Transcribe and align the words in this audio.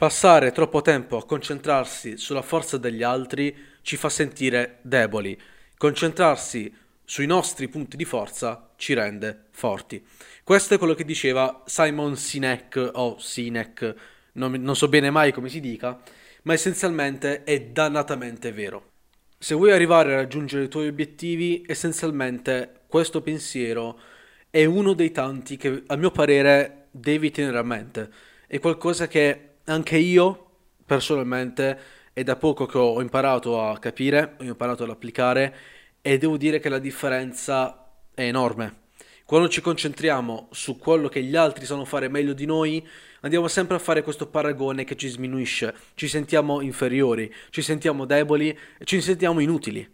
Passare 0.00 0.50
troppo 0.52 0.80
tempo 0.80 1.18
a 1.18 1.26
concentrarsi 1.26 2.16
sulla 2.16 2.40
forza 2.40 2.78
degli 2.78 3.02
altri 3.02 3.54
ci 3.82 3.98
fa 3.98 4.08
sentire 4.08 4.78
deboli. 4.80 5.38
Concentrarsi 5.76 6.74
sui 7.04 7.26
nostri 7.26 7.68
punti 7.68 7.98
di 7.98 8.06
forza 8.06 8.70
ci 8.76 8.94
rende 8.94 9.48
forti. 9.50 10.02
Questo 10.42 10.72
è 10.72 10.78
quello 10.78 10.94
che 10.94 11.04
diceva 11.04 11.64
Simon 11.66 12.16
Sinek 12.16 12.92
o 12.94 13.18
Sinek, 13.18 13.94
non, 14.32 14.52
non 14.52 14.74
so 14.74 14.88
bene 14.88 15.10
mai 15.10 15.32
come 15.32 15.50
si 15.50 15.60
dica, 15.60 16.00
ma 16.44 16.54
essenzialmente 16.54 17.44
è 17.44 17.60
dannatamente 17.60 18.52
vero. 18.52 18.92
Se 19.36 19.54
vuoi 19.54 19.72
arrivare 19.72 20.14
a 20.14 20.16
raggiungere 20.16 20.64
i 20.64 20.68
tuoi 20.68 20.88
obiettivi, 20.88 21.62
essenzialmente 21.66 22.84
questo 22.86 23.20
pensiero 23.20 24.00
è 24.48 24.64
uno 24.64 24.94
dei 24.94 25.10
tanti 25.10 25.58
che 25.58 25.82
a 25.88 25.96
mio 25.96 26.10
parere 26.10 26.86
devi 26.90 27.30
tenere 27.30 27.58
a 27.58 27.62
mente. 27.62 28.10
È 28.46 28.58
qualcosa 28.58 29.06
che 29.06 29.49
anche 29.70 29.96
io 29.96 30.46
personalmente 30.84 31.78
è 32.12 32.22
da 32.24 32.36
poco 32.36 32.66
che 32.66 32.76
ho 32.76 33.00
imparato 33.00 33.62
a 33.62 33.78
capire, 33.78 34.34
ho 34.40 34.44
imparato 34.44 34.82
ad 34.82 34.90
applicare 34.90 35.54
e 36.02 36.18
devo 36.18 36.36
dire 36.36 36.58
che 36.58 36.68
la 36.68 36.78
differenza 36.78 37.92
è 38.12 38.22
enorme. 38.22 38.78
Quando 39.24 39.48
ci 39.48 39.60
concentriamo 39.60 40.48
su 40.50 40.76
quello 40.76 41.08
che 41.08 41.22
gli 41.22 41.36
altri 41.36 41.64
sanno 41.64 41.84
fare 41.84 42.08
meglio 42.08 42.32
di 42.32 42.46
noi, 42.46 42.84
andiamo 43.20 43.46
sempre 43.46 43.76
a 43.76 43.78
fare 43.78 44.02
questo 44.02 44.26
paragone 44.26 44.82
che 44.82 44.96
ci 44.96 45.08
sminuisce, 45.08 45.72
ci 45.94 46.08
sentiamo 46.08 46.60
inferiori, 46.60 47.32
ci 47.50 47.62
sentiamo 47.62 48.06
deboli, 48.06 48.58
ci 48.82 49.00
sentiamo 49.00 49.38
inutili. 49.38 49.88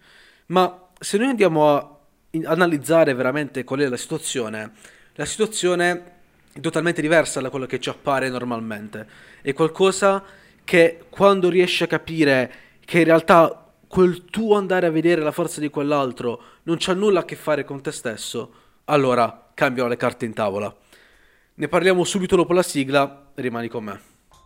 Ma 0.47 0.89
se 0.99 1.19
noi 1.19 1.29
andiamo 1.29 1.69
a 1.69 2.01
analizzare 2.45 3.13
veramente 3.13 3.63
qual 3.63 3.81
è 3.81 3.89
la 3.89 3.99
situazione, 3.99 4.73
la 5.17 5.27
situazione 5.27 6.16
totalmente 6.61 7.01
diversa 7.01 7.41
da 7.41 7.51
quello 7.51 7.67
che 7.67 7.81
ci 7.81 7.89
appare 7.89 8.29
normalmente. 8.29 9.07
È 9.43 9.53
qualcosa 9.53 10.23
che 10.65 11.05
quando 11.09 11.49
riesci 11.49 11.83
a 11.83 11.87
capire 11.87 12.53
che 12.85 12.99
in 12.99 13.05
realtà 13.05 13.73
quel 13.89 14.25
tuo 14.25 14.57
andare 14.57 14.87
a 14.87 14.91
vedere 14.91 15.23
la 15.23 15.31
forza 15.31 15.61
di 15.61 15.71
quell'altro 15.71 16.43
non 16.65 16.77
c'ha 16.79 16.93
nulla 16.93 17.21
a 17.21 17.25
che 17.25 17.37
fare 17.37 17.65
con 17.65 17.81
te 17.81 17.93
stesso, 17.93 18.53
allora 18.87 19.51
cambiano 19.55 19.89
le 19.89 19.97
carte 19.97 20.25
in 20.25 20.35
tavola. 20.35 20.75
Ne 21.55 21.69
parliamo 21.69 22.05
subito 22.05 22.37
dopo 22.37 22.53
la 22.53 22.63
sigla, 22.63 23.31
rimani 23.35 23.69
con 23.69 23.85
me. 23.85 24.01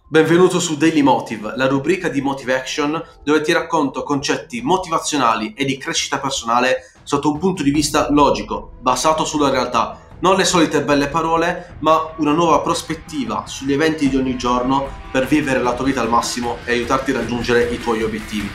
Benvenuto 0.08 0.58
su 0.58 0.76
Daily 0.76 1.02
Motive, 1.02 1.52
la 1.56 1.68
rubrica 1.68 2.08
di 2.08 2.20
Motive 2.20 2.56
Action 2.56 3.02
dove 3.22 3.40
ti 3.42 3.52
racconto 3.52 4.02
concetti 4.02 4.60
motivazionali 4.60 5.54
e 5.54 5.64
di 5.64 5.78
crescita 5.78 6.18
personale 6.18 6.92
sotto 7.04 7.30
un 7.30 7.38
punto 7.38 7.62
di 7.62 7.70
vista 7.70 8.10
logico, 8.10 8.72
basato 8.80 9.24
sulla 9.24 9.50
realtà 9.50 10.09
non 10.20 10.36
le 10.36 10.44
solite 10.44 10.82
belle 10.82 11.08
parole, 11.08 11.76
ma 11.78 12.12
una 12.16 12.32
nuova 12.32 12.60
prospettiva 12.60 13.46
sugli 13.46 13.72
eventi 13.72 14.08
di 14.08 14.16
ogni 14.16 14.36
giorno 14.36 14.88
per 15.10 15.26
vivere 15.26 15.60
la 15.60 15.74
tua 15.74 15.86
vita 15.86 16.02
al 16.02 16.10
massimo 16.10 16.58
e 16.64 16.72
aiutarti 16.72 17.10
a 17.10 17.14
raggiungere 17.14 17.64
i 17.64 17.78
tuoi 17.78 18.02
obiettivi. 18.02 18.48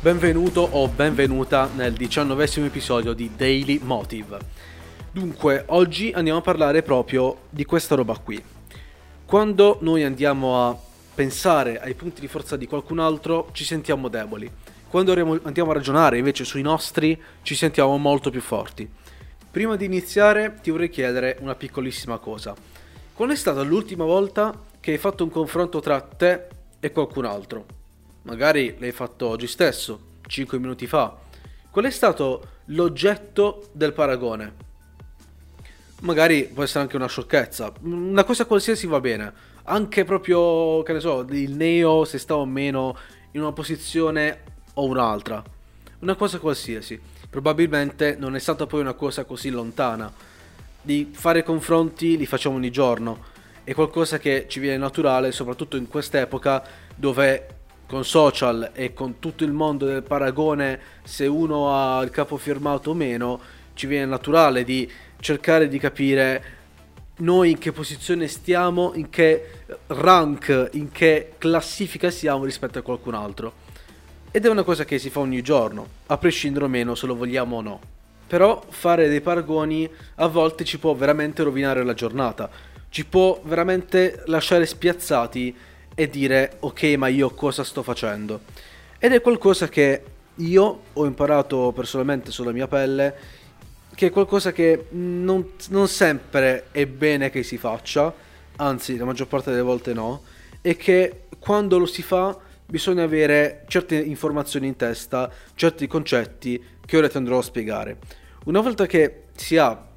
Benvenuto 0.00 0.66
o 0.72 0.88
benvenuta 0.88 1.68
nel 1.74 1.92
diciannovesimo 1.92 2.66
episodio 2.66 3.12
di 3.12 3.30
Daily 3.36 3.78
Motive. 3.82 4.38
Dunque, 5.12 5.64
oggi 5.68 6.10
andiamo 6.14 6.38
a 6.38 6.42
parlare 6.42 6.82
proprio 6.82 7.42
di 7.50 7.64
questa 7.66 7.94
roba 7.94 8.16
qui. 8.16 8.42
Quando 9.26 9.78
noi 9.82 10.02
andiamo 10.02 10.66
a 10.66 10.76
pensare 11.14 11.78
ai 11.78 11.94
punti 11.94 12.22
di 12.22 12.26
forza 12.26 12.56
di 12.56 12.66
qualcun 12.66 12.98
altro, 12.98 13.50
ci 13.52 13.64
sentiamo 13.64 14.08
deboli 14.08 14.50
quando 14.92 15.40
andiamo 15.44 15.70
a 15.70 15.72
ragionare 15.72 16.18
invece 16.18 16.44
sui 16.44 16.60
nostri 16.60 17.18
ci 17.40 17.54
sentiamo 17.54 17.96
molto 17.96 18.28
più 18.28 18.42
forti. 18.42 18.86
Prima 19.50 19.74
di 19.74 19.86
iniziare 19.86 20.58
ti 20.60 20.70
vorrei 20.70 20.90
chiedere 20.90 21.38
una 21.40 21.54
piccolissima 21.54 22.18
cosa. 22.18 22.54
Qual 23.14 23.30
è 23.30 23.34
stata 23.34 23.62
l'ultima 23.62 24.04
volta 24.04 24.54
che 24.80 24.90
hai 24.90 24.98
fatto 24.98 25.24
un 25.24 25.30
confronto 25.30 25.80
tra 25.80 25.98
te 26.02 26.46
e 26.78 26.90
qualcun 26.90 27.24
altro? 27.24 27.64
Magari 28.24 28.76
l'hai 28.80 28.92
fatto 28.92 29.28
oggi 29.28 29.46
stesso, 29.46 29.98
5 30.26 30.58
minuti 30.58 30.86
fa. 30.86 31.16
Qual 31.70 31.86
è 31.86 31.90
stato 31.90 32.48
l'oggetto 32.66 33.70
del 33.72 33.94
paragone? 33.94 34.54
Magari 36.02 36.50
può 36.52 36.64
essere 36.64 36.80
anche 36.80 36.96
una 36.96 37.08
sciocchezza, 37.08 37.72
una 37.80 38.24
cosa 38.24 38.44
qualsiasi 38.44 38.86
va 38.86 39.00
bene. 39.00 39.32
Anche 39.62 40.04
proprio, 40.04 40.82
che 40.82 40.92
ne 40.92 41.00
so, 41.00 41.24
il 41.30 41.52
neo 41.52 42.04
se 42.04 42.18
sta 42.18 42.36
o 42.36 42.44
meno 42.44 42.94
in 43.30 43.40
una 43.40 43.52
posizione 43.52 44.52
o 44.74 44.84
un'altra. 44.86 45.42
Una 46.00 46.14
cosa 46.14 46.38
qualsiasi. 46.38 47.00
Probabilmente 47.28 48.16
non 48.18 48.34
è 48.34 48.38
stata 48.38 48.66
poi 48.66 48.80
una 48.80 48.92
cosa 48.92 49.24
così 49.24 49.50
lontana. 49.50 50.12
Di 50.80 51.10
fare 51.12 51.42
confronti 51.42 52.16
li 52.16 52.26
facciamo 52.26 52.56
ogni 52.56 52.70
giorno. 52.70 53.30
È 53.64 53.72
qualcosa 53.74 54.18
che 54.18 54.46
ci 54.48 54.60
viene 54.60 54.76
naturale, 54.76 55.32
soprattutto 55.32 55.76
in 55.76 55.88
quest'epoca 55.88 56.62
dove 56.94 57.46
con 57.86 58.04
social 58.04 58.70
e 58.72 58.94
con 58.94 59.18
tutto 59.18 59.44
il 59.44 59.52
mondo 59.52 59.84
del 59.84 60.02
paragone, 60.02 60.80
se 61.04 61.26
uno 61.26 61.74
ha 61.74 62.02
il 62.02 62.10
capo 62.10 62.36
firmato 62.36 62.90
o 62.90 62.94
meno, 62.94 63.40
ci 63.74 63.86
viene 63.86 64.06
naturale 64.06 64.64
di 64.64 64.90
cercare 65.20 65.68
di 65.68 65.78
capire 65.78 66.44
noi 67.16 67.50
in 67.50 67.58
che 67.58 67.70
posizione 67.70 68.26
stiamo, 68.28 68.92
in 68.94 69.10
che 69.10 69.64
rank, 69.88 70.70
in 70.72 70.90
che 70.90 71.34
classifica 71.38 72.10
siamo 72.10 72.44
rispetto 72.44 72.78
a 72.78 72.82
qualcun 72.82 73.14
altro. 73.14 73.52
Ed 74.34 74.46
è 74.46 74.48
una 74.48 74.62
cosa 74.62 74.86
che 74.86 74.98
si 74.98 75.10
fa 75.10 75.20
ogni 75.20 75.42
giorno, 75.42 75.86
a 76.06 76.16
prescindere 76.16 76.64
o 76.64 76.68
meno 76.68 76.94
se 76.94 77.04
lo 77.04 77.14
vogliamo 77.14 77.56
o 77.56 77.60
no. 77.60 77.80
Però 78.26 78.64
fare 78.66 79.10
dei 79.10 79.20
paragoni 79.20 79.86
a 80.14 80.26
volte 80.26 80.64
ci 80.64 80.78
può 80.78 80.94
veramente 80.94 81.42
rovinare 81.42 81.84
la 81.84 81.92
giornata, 81.92 82.48
ci 82.88 83.04
può 83.04 83.42
veramente 83.44 84.22
lasciare 84.28 84.64
spiazzati 84.64 85.54
e 85.94 86.08
dire 86.08 86.56
ok 86.60 86.82
ma 86.96 87.08
io 87.08 87.28
cosa 87.34 87.62
sto 87.62 87.82
facendo. 87.82 88.40
Ed 88.98 89.12
è 89.12 89.20
qualcosa 89.20 89.68
che 89.68 90.02
io 90.36 90.80
ho 90.94 91.04
imparato 91.04 91.70
personalmente 91.72 92.30
sulla 92.30 92.52
mia 92.52 92.66
pelle, 92.66 93.14
che 93.94 94.06
è 94.06 94.10
qualcosa 94.10 94.50
che 94.50 94.86
non, 94.92 95.50
non 95.68 95.88
sempre 95.88 96.68
è 96.70 96.86
bene 96.86 97.28
che 97.28 97.42
si 97.42 97.58
faccia, 97.58 98.10
anzi 98.56 98.96
la 98.96 99.04
maggior 99.04 99.26
parte 99.26 99.50
delle 99.50 99.60
volte 99.60 99.92
no, 99.92 100.22
e 100.62 100.74
che 100.78 101.24
quando 101.38 101.76
lo 101.76 101.84
si 101.84 102.00
fa 102.00 102.48
bisogna 102.66 103.02
avere 103.02 103.64
certe 103.68 103.96
informazioni 103.96 104.66
in 104.66 104.76
testa, 104.76 105.30
certi 105.54 105.86
concetti 105.86 106.62
che 106.84 106.96
ora 106.96 107.08
ti 107.08 107.16
andrò 107.16 107.38
a 107.38 107.42
spiegare. 107.42 107.98
Una 108.44 108.60
volta 108.60 108.86
che 108.86 109.24
si 109.34 109.56
ha 109.56 109.90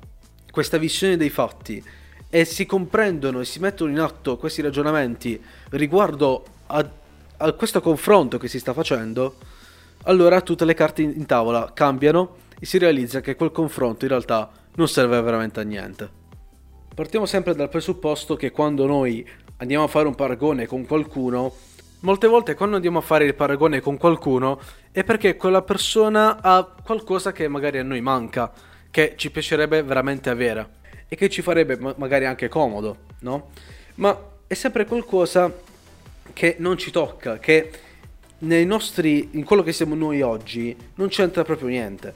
questa 0.51 0.77
visione 0.77 1.17
dei 1.17 1.29
fatti 1.29 1.83
e 2.29 2.45
si 2.45 2.65
comprendono 2.65 3.39
e 3.39 3.45
si 3.45 3.59
mettono 3.59 3.91
in 3.91 3.99
atto 3.99 4.37
questi 4.37 4.61
ragionamenti 4.61 5.41
riguardo 5.69 6.45
a, 6.67 6.89
a 7.37 7.51
questo 7.53 7.81
confronto 7.81 8.37
che 8.37 8.47
si 8.47 8.59
sta 8.59 8.73
facendo, 8.73 9.35
allora 10.03 10.41
tutte 10.41 10.65
le 10.65 10.73
carte 10.73 11.01
in 11.01 11.25
tavola 11.25 11.71
cambiano 11.73 12.43
e 12.59 12.65
si 12.65 12.77
realizza 12.77 13.21
che 13.21 13.35
quel 13.35 13.51
confronto 13.51 14.05
in 14.05 14.11
realtà 14.11 14.51
non 14.75 14.87
serve 14.87 15.19
veramente 15.21 15.59
a 15.59 15.63
niente. 15.63 16.09
Partiamo 16.93 17.25
sempre 17.25 17.55
dal 17.55 17.69
presupposto 17.69 18.35
che 18.35 18.51
quando 18.51 18.85
noi 18.85 19.27
andiamo 19.57 19.83
a 19.83 19.87
fare 19.87 20.07
un 20.07 20.15
paragone 20.15 20.65
con 20.65 20.85
qualcuno, 20.85 21.53
Molte 22.05 22.27
volte 22.27 22.53
quando 22.53 22.75
andiamo 22.75 22.99
a 22.99 23.01
fare 23.01 23.25
il 23.25 23.33
paragone 23.33 23.79
con 23.79 23.97
qualcuno 23.97 24.61
è 24.91 25.03
perché 25.03 25.35
quella 25.35 25.63
persona 25.63 26.39
ha 26.39 26.63
qualcosa 26.63 27.31
che 27.31 27.47
magari 27.47 27.79
a 27.79 27.83
noi 27.83 27.99
manca, 27.99 28.53
che 28.91 29.16
ci 29.16 29.31
piacerebbe 29.31 29.81
veramente 29.81 30.29
avere 30.29 30.69
e 31.07 31.15
che 31.15 31.31
ci 31.31 31.41
farebbe 31.41 31.79
magari 31.97 32.25
anche 32.25 32.47
comodo, 32.47 32.97
no? 33.21 33.49
Ma 33.95 34.15
è 34.45 34.53
sempre 34.53 34.85
qualcosa 34.85 35.51
che 36.31 36.57
non 36.59 36.77
ci 36.77 36.91
tocca, 36.91 37.39
che 37.39 37.71
nei 38.38 38.67
nostri, 38.67 39.29
in 39.31 39.44
quello 39.44 39.63
che 39.63 39.73
siamo 39.73 39.95
noi 39.95 40.21
oggi 40.21 40.77
non 40.95 41.07
c'entra 41.07 41.44
proprio 41.44 41.69
niente. 41.69 42.13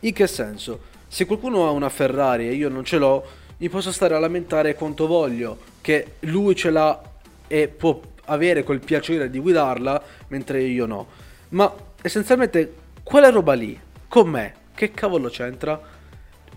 In 0.00 0.12
che 0.12 0.28
senso? 0.28 0.82
Se 1.08 1.26
qualcuno 1.26 1.66
ha 1.66 1.70
una 1.70 1.88
Ferrari 1.88 2.46
e 2.46 2.52
io 2.52 2.68
non 2.68 2.84
ce 2.84 2.96
l'ho, 2.96 3.26
mi 3.56 3.68
posso 3.68 3.90
stare 3.90 4.14
a 4.14 4.20
lamentare 4.20 4.76
quanto 4.76 5.08
voglio, 5.08 5.58
che 5.80 6.12
lui 6.20 6.54
ce 6.54 6.70
l'ha 6.70 7.02
e 7.48 7.66
può 7.66 8.00
avere 8.32 8.62
quel 8.62 8.80
piacere 8.80 9.30
di 9.30 9.38
guidarla, 9.38 10.02
mentre 10.28 10.62
io 10.62 10.86
no. 10.86 11.06
Ma 11.50 11.72
essenzialmente 12.00 12.74
quella 13.02 13.30
roba 13.30 13.54
lì, 13.54 13.78
con 14.08 14.28
me, 14.28 14.54
che 14.74 14.92
cavolo 14.92 15.28
c'entra? 15.28 15.80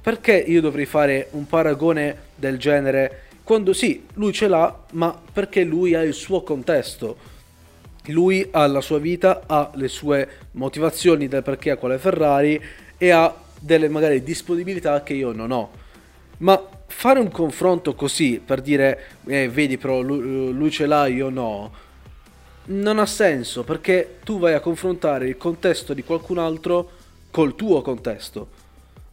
Perché 0.02 0.36
io 0.36 0.62
dovrei 0.62 0.86
fare 0.86 1.28
un 1.32 1.48
paragone 1.48 2.18
del 2.36 2.58
genere 2.58 3.24
quando 3.46 3.74
sì, 3.74 4.04
lui 4.14 4.34
ce 4.34 4.48
l'ha, 4.48 4.76
ma 4.94 5.16
perché 5.32 5.64
lui 5.64 5.94
ha 5.94 6.02
il 6.02 6.16
suo 6.16 6.42
contesto. 6.42 7.16
Lui 8.06 8.48
ha 8.50 8.66
la 8.66 8.82
sua 8.82 8.98
vita, 8.98 9.44
ha 9.46 9.70
le 9.76 9.88
sue 9.88 10.28
motivazioni 10.54 11.28
del 11.28 11.44
perché 11.44 11.70
ha 11.70 11.78
quale 11.78 12.00
Ferrari 12.00 12.60
e 12.98 13.10
ha 13.12 13.32
delle 13.60 13.88
magari 13.88 14.24
disponibilità 14.24 15.04
che 15.04 15.14
io 15.14 15.32
non 15.32 15.52
ho. 15.52 15.70
Ma 16.38 16.60
fare 16.98 17.20
un 17.20 17.30
confronto 17.30 17.94
così 17.94 18.42
per 18.44 18.62
dire, 18.62 19.08
eh, 19.28 19.50
vedi 19.50 19.78
però 19.78 20.00
lui, 20.00 20.54
lui 20.54 20.72
ce 20.72 20.86
l'ha, 20.86 21.08
io 21.08 21.30
no, 21.30 21.72
non 22.68 23.00
ha 23.00 23.06
senso 23.06 23.64
perché 23.64 24.20
tu 24.24 24.40
vai 24.40 24.54
a 24.54 24.62
confrontare 24.62 25.28
il 25.28 25.38
contesto 25.38 25.94
di 25.94 26.04
qualcun 26.04 26.38
altro 26.38 26.90
col 27.32 27.54
tuo 27.54 27.82
contesto. 27.82 28.48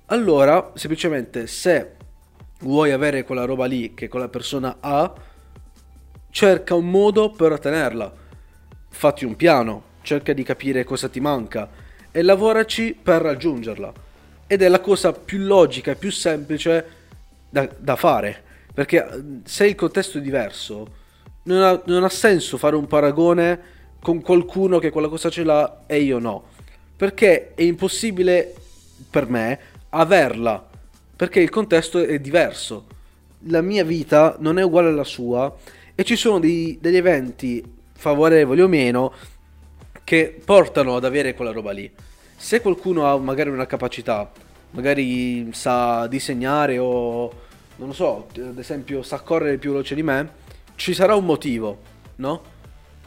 Allora, 0.06 0.70
semplicemente 0.75 1.49
se 1.49 1.96
vuoi 2.61 2.93
avere 2.93 3.25
quella 3.25 3.44
roba 3.44 3.67
lì 3.67 3.94
che 3.94 4.08
quella 4.08 4.28
persona 4.28 4.76
ha, 4.78 5.12
cerca 6.31 6.75
un 6.76 6.88
modo 6.88 7.31
per 7.31 7.50
ottenerla. 7.50 8.14
Fatti 8.88 9.25
un 9.25 9.35
piano, 9.35 9.82
cerca 10.02 10.32
di 10.32 10.44
capire 10.44 10.85
cosa 10.85 11.08
ti 11.08 11.19
manca 11.19 11.69
e 12.12 12.23
lavoraci 12.23 12.96
per 13.02 13.23
raggiungerla. 13.23 13.93
Ed 14.46 14.62
è 14.62 14.69
la 14.69 14.81
cosa 14.81 15.12
più 15.12 15.38
logica 15.40 15.90
e 15.90 15.96
più 15.96 16.12
semplice 16.12 17.00
da, 17.52 17.69
da, 17.78 17.96
fare. 17.96 18.43
Perché 18.72 19.06
se 19.44 19.66
il 19.66 19.75
contesto 19.75 20.16
è 20.16 20.22
diverso, 20.22 21.00
non 21.43 21.62
ha, 21.62 21.82
non 21.84 22.02
ha 22.02 22.08
senso 22.08 22.56
fare 22.56 22.76
un 22.76 22.87
paragone 22.87 23.60
con 24.00 24.22
qualcuno 24.22 24.78
che 24.78 24.90
quella 24.90 25.08
cosa 25.08 25.28
ce 25.28 25.44
l'ha 25.44 25.82
e 25.87 26.00
io 26.00 26.19
no. 26.19 26.44
Perché 26.96 27.52
è 27.54 27.62
impossibile 27.62 28.54
per 29.10 29.28
me 29.28 29.58
averla. 29.90 30.66
Perché 31.14 31.40
il 31.40 31.50
contesto 31.50 32.02
è 32.02 32.19
diverso. 32.19 32.87
La 33.49 33.60
mia 33.60 33.84
vita 33.84 34.37
non 34.38 34.58
è 34.58 34.64
uguale 34.64 34.88
alla 34.88 35.04
sua 35.04 35.54
e 35.94 36.04
ci 36.04 36.16
sono 36.16 36.38
dei, 36.38 36.78
degli 36.81 36.96
eventi 36.96 37.62
favorevoli 37.93 38.62
o 38.62 38.69
meno 38.69 39.12
che 40.04 40.40
portano 40.43 40.96
ad 40.96 41.04
avere 41.04 41.34
quella 41.34 41.52
roba 41.52 41.72
lì. 41.72 41.90
Se 42.34 42.60
qualcuno 42.62 43.06
ha 43.06 43.19
magari 43.19 43.50
una 43.50 43.66
capacità, 43.66 44.31
magari 44.70 45.52
sa 45.52 46.06
disegnare 46.06 46.78
o 46.78 47.42
non 47.77 47.89
lo 47.89 47.95
so, 47.95 48.29
ad 48.37 48.59
esempio 48.59 49.03
sa 49.03 49.21
correre 49.21 49.59
più 49.59 49.71
veloce 49.71 49.95
di 49.95 50.03
me, 50.03 50.41
ci 50.77 50.95
sarà 50.95 51.15
un 51.15 51.25
motivo, 51.25 51.79
no? 52.17 52.43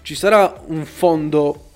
Ci 0.02 0.16
sarà 0.16 0.62
un 0.68 0.86
fondo 0.86 1.72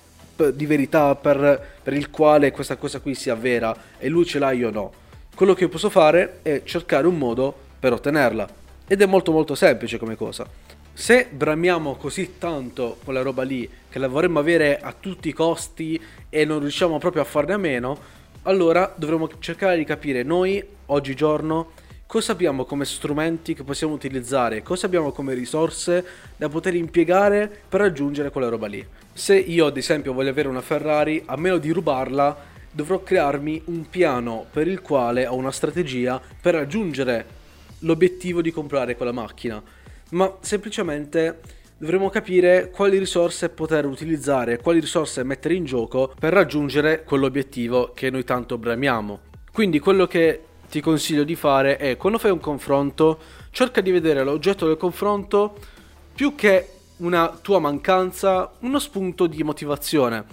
di 0.54 0.66
verità 0.66 1.14
per, 1.16 1.78
per 1.82 1.92
il 1.92 2.10
quale 2.10 2.50
questa 2.50 2.76
cosa 2.76 3.00
qui 3.00 3.14
sia 3.14 3.34
vera 3.34 3.76
e 3.98 4.08
lui 4.08 4.24
ce 4.24 4.38
l'ha 4.38 4.52
io 4.52 4.70
no. 4.70 4.92
Quello 5.34 5.54
che 5.54 5.68
posso 5.68 5.90
fare 5.90 6.38
è 6.42 6.62
cercare 6.64 7.06
un 7.06 7.18
modo 7.18 7.54
per 7.78 7.92
ottenerla 7.92 8.48
ed 8.86 9.02
è 9.02 9.06
molto 9.06 9.32
molto 9.32 9.54
semplice 9.54 9.98
come 9.98 10.16
cosa. 10.16 10.46
Se 10.92 11.28
bramiamo 11.30 11.96
così 11.96 12.38
tanto 12.38 12.98
quella 13.04 13.22
roba 13.22 13.42
lì 13.42 13.68
che 13.88 13.98
la 13.98 14.08
vorremmo 14.08 14.38
avere 14.38 14.78
a 14.78 14.94
tutti 14.98 15.28
i 15.28 15.32
costi 15.32 16.00
e 16.28 16.44
non 16.44 16.60
riusciamo 16.60 16.98
proprio 16.98 17.22
a 17.22 17.24
farne 17.24 17.54
a 17.54 17.58
meno, 17.58 17.98
allora 18.42 18.92
dovremmo 18.96 19.28
cercare 19.38 19.76
di 19.76 19.84
capire 19.84 20.22
noi 20.22 20.62
oggigiorno 20.86 21.72
cosa 22.10 22.32
abbiamo 22.32 22.64
come 22.64 22.84
strumenti 22.84 23.54
che 23.54 23.62
possiamo 23.62 23.94
utilizzare, 23.94 24.64
cosa 24.64 24.86
abbiamo 24.86 25.12
come 25.12 25.32
risorse 25.32 26.04
da 26.36 26.48
poter 26.48 26.74
impiegare 26.74 27.48
per 27.68 27.82
raggiungere 27.82 28.30
quella 28.30 28.48
roba 28.48 28.66
lì. 28.66 28.84
Se 29.12 29.36
io 29.36 29.66
ad 29.66 29.76
esempio 29.76 30.12
voglio 30.12 30.30
avere 30.30 30.48
una 30.48 30.60
Ferrari, 30.60 31.22
a 31.24 31.36
meno 31.36 31.58
di 31.58 31.70
rubarla, 31.70 32.36
dovrò 32.68 33.00
crearmi 33.00 33.62
un 33.66 33.88
piano 33.88 34.44
per 34.50 34.66
il 34.66 34.80
quale 34.80 35.28
ho 35.28 35.36
una 35.36 35.52
strategia 35.52 36.20
per 36.40 36.54
raggiungere 36.54 37.24
l'obiettivo 37.78 38.42
di 38.42 38.50
comprare 38.50 38.96
quella 38.96 39.12
macchina. 39.12 39.62
Ma 40.08 40.36
semplicemente 40.40 41.38
dovremo 41.78 42.10
capire 42.10 42.70
quali 42.70 42.98
risorse 42.98 43.50
poter 43.50 43.86
utilizzare, 43.86 44.58
quali 44.58 44.80
risorse 44.80 45.22
mettere 45.22 45.54
in 45.54 45.64
gioco 45.64 46.12
per 46.18 46.32
raggiungere 46.32 47.04
quell'obiettivo 47.04 47.92
che 47.94 48.10
noi 48.10 48.24
tanto 48.24 48.58
bramiamo. 48.58 49.20
Quindi 49.52 49.78
quello 49.78 50.08
che 50.08 50.46
ti 50.70 50.80
consiglio 50.80 51.24
di 51.24 51.34
fare 51.34 51.76
è 51.76 51.96
quando 51.96 52.18
fai 52.18 52.30
un 52.30 52.40
confronto, 52.40 53.18
cerca 53.50 53.80
di 53.80 53.90
vedere 53.90 54.22
l'oggetto 54.22 54.66
del 54.66 54.76
confronto 54.76 55.56
più 56.14 56.34
che 56.34 56.74
una 56.98 57.36
tua 57.42 57.58
mancanza, 57.58 58.52
uno 58.60 58.78
spunto 58.78 59.26
di 59.26 59.42
motivazione. 59.42 60.24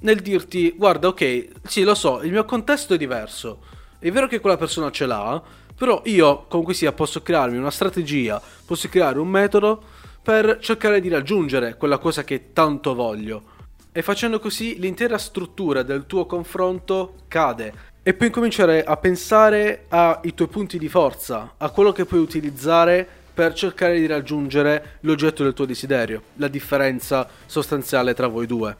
Nel 0.00 0.20
dirti, 0.20 0.72
guarda, 0.76 1.08
ok, 1.08 1.48
sì, 1.64 1.82
lo 1.82 1.94
so, 1.94 2.22
il 2.22 2.32
mio 2.32 2.44
contesto 2.44 2.94
è 2.94 2.96
diverso. 2.96 3.60
È 3.98 4.10
vero 4.10 4.26
che 4.26 4.40
quella 4.40 4.56
persona 4.56 4.90
ce 4.90 5.06
l'ha, 5.06 5.42
però 5.76 6.02
io 6.06 6.46
comunque 6.48 6.74
sia 6.74 6.92
posso 6.92 7.22
crearmi 7.22 7.56
una 7.56 7.70
strategia, 7.70 8.40
posso 8.64 8.88
creare 8.88 9.18
un 9.18 9.28
metodo 9.28 9.82
per 10.22 10.58
cercare 10.60 11.00
di 11.00 11.08
raggiungere 11.08 11.76
quella 11.76 11.98
cosa 11.98 12.24
che 12.24 12.52
tanto 12.52 12.94
voglio. 12.94 13.56
E 13.92 14.02
facendo 14.02 14.38
così 14.38 14.78
l'intera 14.78 15.18
struttura 15.18 15.82
del 15.82 16.06
tuo 16.06 16.26
confronto 16.26 17.14
cade 17.28 17.96
e 18.08 18.14
puoi 18.14 18.30
cominciare 18.30 18.84
a 18.84 18.96
pensare 18.96 19.84
ai 19.88 20.32
tuoi 20.32 20.48
punti 20.48 20.78
di 20.78 20.88
forza, 20.88 21.52
a 21.58 21.68
quello 21.68 21.92
che 21.92 22.06
puoi 22.06 22.20
utilizzare 22.20 23.06
per 23.34 23.52
cercare 23.52 23.98
di 23.98 24.06
raggiungere 24.06 24.96
l'oggetto 25.00 25.42
del 25.42 25.52
tuo 25.52 25.66
desiderio, 25.66 26.22
la 26.36 26.48
differenza 26.48 27.28
sostanziale 27.44 28.14
tra 28.14 28.26
voi 28.26 28.46
due. 28.46 28.74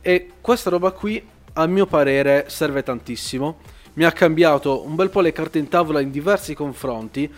E 0.00 0.30
questa 0.40 0.70
roba 0.70 0.90
qui, 0.92 1.22
a 1.52 1.66
mio 1.66 1.84
parere, 1.84 2.46
serve 2.48 2.82
tantissimo. 2.82 3.58
Mi 3.92 4.04
ha 4.04 4.12
cambiato 4.12 4.86
un 4.86 4.94
bel 4.94 5.10
po' 5.10 5.20
le 5.20 5.32
carte 5.32 5.58
in 5.58 5.68
tavola 5.68 6.00
in 6.00 6.10
diversi 6.10 6.54
confronti, 6.54 7.30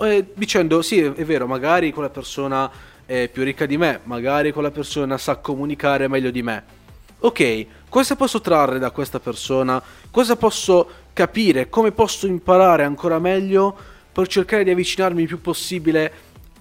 eh, 0.00 0.26
dicendo 0.34 0.82
sì, 0.82 0.98
è 0.98 1.24
vero, 1.24 1.46
magari 1.46 1.92
quella 1.92 2.10
persona 2.10 2.68
è 3.06 3.30
più 3.32 3.44
ricca 3.44 3.64
di 3.64 3.76
me, 3.76 4.00
magari 4.02 4.50
quella 4.50 4.72
persona 4.72 5.18
sa 5.18 5.36
comunicare 5.36 6.08
meglio 6.08 6.32
di 6.32 6.42
me 6.42 6.77
ok, 7.20 7.66
cosa 7.88 8.16
posso 8.16 8.40
trarre 8.40 8.78
da 8.78 8.90
questa 8.90 9.20
persona? 9.20 9.82
Cosa 10.10 10.36
posso 10.36 10.88
capire? 11.12 11.68
Come 11.68 11.92
posso 11.92 12.26
imparare 12.26 12.84
ancora 12.84 13.18
meglio 13.18 13.76
per 14.12 14.26
cercare 14.26 14.64
di 14.64 14.70
avvicinarmi 14.70 15.22
il 15.22 15.28
più 15.28 15.40
possibile 15.40 16.12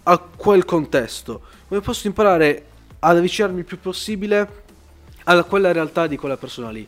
a 0.03 0.17
quel 0.17 0.65
contesto? 0.65 1.41
Come 1.67 1.81
posso 1.81 2.07
imparare 2.07 2.65
ad 2.99 3.17
avvicinarmi 3.17 3.59
il 3.59 3.65
più 3.65 3.79
possibile 3.79 4.63
a 5.23 5.43
quella 5.43 5.71
realtà 5.71 6.07
di 6.07 6.17
quella 6.17 6.37
persona 6.37 6.69
lì? 6.69 6.87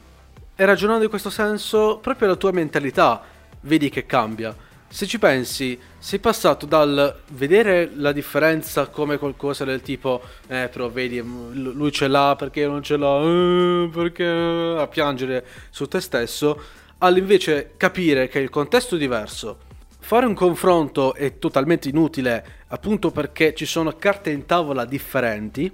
E 0.56 0.66
ragionando 0.66 1.04
in 1.04 1.10
questo 1.10 1.30
senso, 1.30 2.00
proprio 2.02 2.28
la 2.28 2.36
tua 2.36 2.52
mentalità 2.52 3.22
vedi 3.62 3.90
che 3.90 4.06
cambia 4.06 4.56
se 4.92 5.06
ci 5.06 5.20
pensi, 5.20 5.80
sei 6.00 6.18
passato 6.18 6.66
dal 6.66 7.22
vedere 7.34 7.92
la 7.94 8.12
differenza 8.12 8.88
come 8.88 9.18
qualcosa 9.20 9.64
del 9.64 9.82
tipo, 9.82 10.22
eh, 10.48 10.68
però 10.72 10.90
vedi, 10.90 11.22
mm, 11.22 11.74
lui 11.74 11.92
ce 11.92 12.08
l'ha 12.08 12.36
perché 12.36 12.66
non 12.66 12.82
ce 12.82 12.96
l'ho, 12.96 13.86
eh, 13.86 13.90
perché 13.90 14.26
a 14.26 14.88
piangere 14.88 15.46
su 15.70 15.88
te 15.88 16.02
stesso, 16.02 16.60
all'invece 16.98 17.74
capire 17.78 18.28
che 18.28 18.40
il 18.40 18.50
contesto 18.50 18.96
è 18.96 18.98
diverso. 18.98 19.60
Fare 20.00 20.26
un 20.26 20.34
confronto 20.34 21.14
è 21.14 21.38
totalmente 21.38 21.88
inutile, 21.88 22.64
appunto 22.70 23.12
perché 23.12 23.54
ci 23.54 23.66
sono 23.66 23.96
carte 23.96 24.32
in 24.32 24.48
tavola 24.48 24.86
differenti 24.86 25.72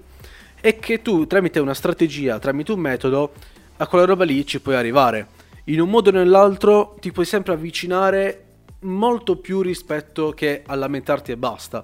e 0.59 0.77
che 0.77 1.01
tu 1.01 1.25
tramite 1.25 1.62
una 1.62 1.73
strategia, 1.73 2.38
tramite 2.38 2.73
un 2.73 2.79
metodo, 2.79 3.31
a 3.77 3.88
quella 3.88 4.03
roba 4.06 4.25
lì 4.25 4.45
ci 4.45 4.59
puoi 4.59 4.75
arrivare. 4.75 5.27
In 5.65 5.79
un 5.79 5.89
modo 5.89 6.09
o 6.09 6.13
nell'altro 6.13 6.97
ti 7.00 7.12
puoi 7.13 7.25
sempre 7.25 7.53
avvicinare 7.53 8.44
molto 8.85 9.37
più 9.37 9.61
rispetto 9.61 10.31
che 10.31 10.63
a 10.65 10.75
lamentarti 10.75 11.31
e 11.31 11.37
basta. 11.37 11.83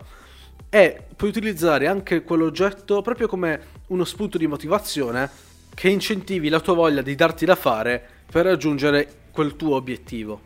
E 0.69 1.03
puoi 1.15 1.29
utilizzare 1.29 1.87
anche 1.87 2.23
quell'oggetto 2.23 3.01
proprio 3.01 3.27
come 3.27 3.59
uno 3.87 4.05
spunto 4.05 4.37
di 4.37 4.47
motivazione 4.47 5.29
che 5.73 5.89
incentivi 5.89 6.49
la 6.49 6.59
tua 6.59 6.73
voglia 6.73 7.01
di 7.01 7.15
darti 7.15 7.45
da 7.45 7.55
fare 7.55 8.01
per 8.31 8.45
raggiungere 8.45 9.15
quel 9.31 9.55
tuo 9.55 9.75
obiettivo. 9.75 10.41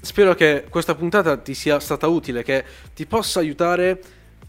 Spero 0.00 0.34
che 0.34 0.66
questa 0.68 0.94
puntata 0.94 1.36
ti 1.38 1.54
sia 1.54 1.80
stata 1.80 2.06
utile, 2.06 2.42
che 2.42 2.64
ti 2.94 3.06
possa 3.06 3.40
aiutare 3.40 4.02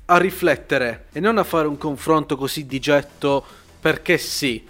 a 0.06 0.18
riflettere 0.18 1.06
e 1.12 1.20
non 1.20 1.38
a 1.38 1.44
fare 1.44 1.68
un 1.68 1.78
confronto 1.78 2.36
così 2.36 2.66
di 2.66 2.80
getto 2.80 3.44
perché 3.80 4.18
sì. 4.18 4.68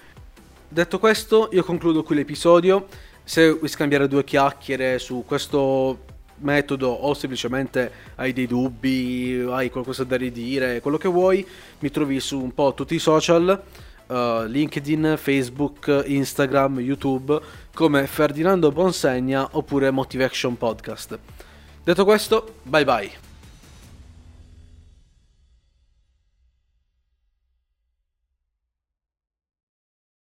Detto 0.67 1.00
questo, 1.00 1.50
io 1.51 1.63
concludo 1.63 2.03
qui 2.03 2.15
l'episodio. 2.15 2.88
Se 3.24 3.50
vuoi 3.50 3.67
scambiare 3.67 4.08
due 4.08 4.24
chiacchiere 4.24 5.00
su 5.00 5.24
questo 5.25 6.13
metodo 6.38 6.89
o 6.89 7.13
semplicemente 7.13 7.92
hai 8.15 8.34
dei 8.34 8.48
dubbi, 8.48 9.46
hai 9.50 9.70
qualcosa 9.70 10.04
da 10.04 10.18
ridire, 10.18 10.82
quello 10.82 10.98
che 10.98 11.08
vuoi, 11.08 11.46
mi 11.80 11.89
trovi 11.89 12.20
su 12.20 12.42
un 12.42 12.54
po' 12.54 12.74
tutti 12.74 12.96
i 12.96 13.00
social, 13.00 13.63
uh, 14.08 14.44
LinkedIn, 14.44 15.15
Facebook, 15.18 16.04
Instagram, 16.06 16.80
YouTube, 16.80 17.39
come 17.74 18.08
Ferdinando 18.08 18.72
Bonsegna 18.72 19.50
oppure 19.51 19.92
Motivation 19.92 20.58
Podcast. 20.58 21.18
Detto 21.84 22.04
questo, 22.04 22.56
bye 22.63 22.84
bye. 22.84 23.25